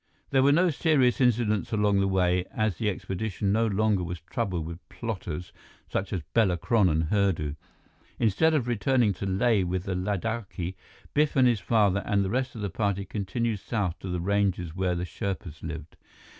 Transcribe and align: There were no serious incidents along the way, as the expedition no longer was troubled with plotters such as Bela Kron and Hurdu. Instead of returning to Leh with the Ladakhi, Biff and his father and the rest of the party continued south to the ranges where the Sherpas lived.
There 0.31 0.41
were 0.41 0.51
no 0.51 0.71
serious 0.71 1.21
incidents 1.21 1.71
along 1.71 1.99
the 1.99 2.07
way, 2.07 2.43
as 2.49 2.77
the 2.79 2.89
expedition 2.89 3.51
no 3.51 3.67
longer 3.67 4.03
was 4.03 4.19
troubled 4.19 4.65
with 4.65 4.89
plotters 4.89 5.53
such 5.87 6.11
as 6.11 6.23
Bela 6.33 6.57
Kron 6.57 6.89
and 6.89 7.03
Hurdu. 7.11 7.55
Instead 8.17 8.55
of 8.55 8.67
returning 8.67 9.13
to 9.13 9.27
Leh 9.27 9.61
with 9.61 9.83
the 9.83 9.93
Ladakhi, 9.93 10.73
Biff 11.13 11.35
and 11.35 11.47
his 11.47 11.59
father 11.59 12.01
and 12.03 12.25
the 12.25 12.31
rest 12.31 12.55
of 12.55 12.61
the 12.61 12.69
party 12.71 13.05
continued 13.05 13.59
south 13.59 13.99
to 13.99 14.09
the 14.09 14.19
ranges 14.19 14.75
where 14.75 14.95
the 14.95 15.05
Sherpas 15.05 15.61
lived. 15.61 15.95